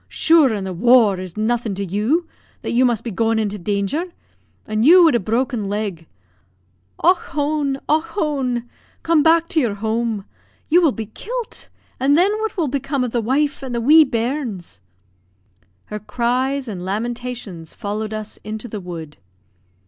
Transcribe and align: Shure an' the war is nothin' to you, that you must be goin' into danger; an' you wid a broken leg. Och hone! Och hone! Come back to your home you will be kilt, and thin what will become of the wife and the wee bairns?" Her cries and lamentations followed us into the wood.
Shure 0.07 0.51
an' 0.51 0.63
the 0.63 0.73
war 0.73 1.19
is 1.19 1.37
nothin' 1.37 1.75
to 1.75 1.85
you, 1.85 2.25
that 2.63 2.71
you 2.71 2.85
must 2.85 3.03
be 3.03 3.11
goin' 3.11 3.37
into 3.37 3.59
danger; 3.59 4.05
an' 4.65 4.81
you 4.81 5.03
wid 5.03 5.13
a 5.13 5.19
broken 5.19 5.69
leg. 5.69 6.07
Och 6.97 7.15
hone! 7.17 7.79
Och 7.87 8.03
hone! 8.03 8.63
Come 9.03 9.21
back 9.21 9.47
to 9.49 9.59
your 9.59 9.75
home 9.75 10.25
you 10.69 10.81
will 10.81 10.91
be 10.91 11.05
kilt, 11.05 11.69
and 11.99 12.15
thin 12.17 12.31
what 12.39 12.57
will 12.57 12.67
become 12.67 13.03
of 13.03 13.11
the 13.11 13.21
wife 13.21 13.61
and 13.61 13.75
the 13.75 13.79
wee 13.79 14.03
bairns?" 14.03 14.81
Her 15.85 15.99
cries 15.99 16.67
and 16.67 16.83
lamentations 16.83 17.75
followed 17.75 18.11
us 18.11 18.39
into 18.43 18.67
the 18.67 18.79
wood. 18.81 19.17